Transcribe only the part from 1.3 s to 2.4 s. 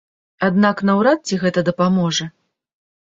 гэта дапаможа.